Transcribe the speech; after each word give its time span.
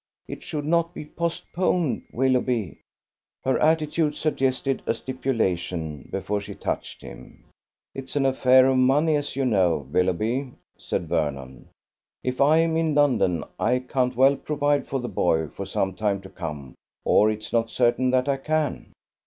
"It 0.27 0.41
should 0.41 0.65
not 0.65 0.95
be 0.95 1.05
postponed, 1.05 2.07
Willoughby." 2.11 2.79
Her 3.43 3.59
attitude 3.59 4.15
suggested 4.15 4.81
a 4.87 4.95
stipulation 4.95 6.09
before 6.11 6.41
she 6.41 6.55
touched 6.55 7.03
him. 7.03 7.43
"It's 7.93 8.15
an 8.15 8.25
affair 8.25 8.65
of 8.65 8.77
money, 8.77 9.15
as 9.15 9.35
you 9.35 9.45
know, 9.45 9.87
Willoughby," 9.91 10.53
said 10.75 11.07
Vernon. 11.07 11.69
"If 12.23 12.41
I'm 12.41 12.77
in 12.77 12.95
London, 12.95 13.43
I 13.59 13.77
can't 13.77 14.15
well 14.15 14.37
provide 14.37 14.87
for 14.87 14.99
the 14.99 15.07
boy 15.07 15.49
for 15.49 15.67
some 15.67 15.93
time 15.93 16.19
to 16.21 16.29
come, 16.29 16.73
or 17.05 17.29
it's 17.29 17.53
not 17.53 17.69
certain 17.69 18.09
that 18.09 18.27
I 18.27 18.37
can." 18.37 18.93